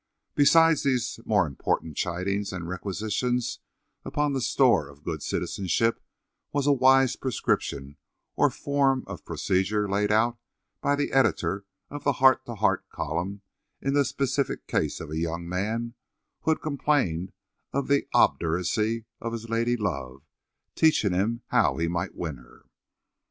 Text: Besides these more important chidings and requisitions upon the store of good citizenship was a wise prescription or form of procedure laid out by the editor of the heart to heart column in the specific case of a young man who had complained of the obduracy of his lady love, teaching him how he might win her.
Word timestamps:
Besides 0.33 0.81
these 0.81 1.19
more 1.27 1.45
important 1.45 1.95
chidings 1.95 2.51
and 2.51 2.67
requisitions 2.67 3.59
upon 4.03 4.33
the 4.33 4.41
store 4.41 4.89
of 4.89 5.03
good 5.03 5.21
citizenship 5.21 6.01
was 6.51 6.65
a 6.65 6.71
wise 6.73 7.15
prescription 7.15 7.97
or 8.35 8.49
form 8.49 9.03
of 9.05 9.23
procedure 9.23 9.87
laid 9.87 10.11
out 10.11 10.39
by 10.81 10.95
the 10.95 11.11
editor 11.11 11.67
of 11.91 12.03
the 12.03 12.13
heart 12.13 12.47
to 12.47 12.55
heart 12.55 12.89
column 12.89 13.43
in 13.79 13.93
the 13.93 14.03
specific 14.03 14.65
case 14.65 14.99
of 14.99 15.11
a 15.11 15.19
young 15.19 15.47
man 15.47 15.93
who 16.39 16.49
had 16.49 16.61
complained 16.63 17.31
of 17.71 17.87
the 17.87 18.07
obduracy 18.11 19.05
of 19.19 19.33
his 19.33 19.49
lady 19.49 19.77
love, 19.77 20.23
teaching 20.73 21.13
him 21.13 21.43
how 21.49 21.77
he 21.77 21.87
might 21.87 22.15
win 22.15 22.37
her. 22.37 22.65